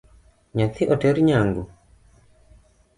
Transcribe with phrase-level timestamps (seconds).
[0.55, 1.63] Nyathi oter nyangu?